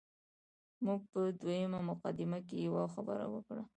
[0.85, 3.63] موږ په دویمه مقدمه کې یوه خبره وکړه.